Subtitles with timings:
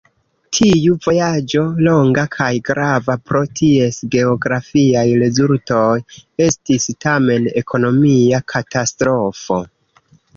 [0.57, 5.83] Tiu vojaĝo, longa kaj grava pro ties geografiaj rezultoj,
[6.47, 9.59] estis tamen ekonomia katastrofo.